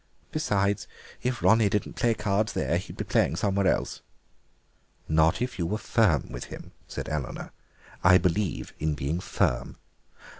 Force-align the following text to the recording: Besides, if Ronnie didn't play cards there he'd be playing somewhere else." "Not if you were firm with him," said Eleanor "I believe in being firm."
Besides, 0.31 0.87
if 1.21 1.43
Ronnie 1.43 1.69
didn't 1.69 1.93
play 1.93 2.15
cards 2.15 2.53
there 2.53 2.79
he'd 2.79 2.97
be 2.97 3.03
playing 3.03 3.35
somewhere 3.35 3.67
else." 3.67 4.01
"Not 5.07 5.43
if 5.43 5.59
you 5.59 5.67
were 5.67 5.77
firm 5.77 6.31
with 6.31 6.45
him," 6.45 6.71
said 6.87 7.07
Eleanor 7.07 7.51
"I 8.03 8.17
believe 8.17 8.73
in 8.79 8.95
being 8.95 9.19
firm." 9.19 9.77